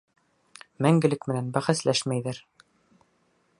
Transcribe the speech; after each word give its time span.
Мәңгелек 0.85 1.27
менән 1.31 1.53
бәхәсләшмәйҙәр. 1.59 2.43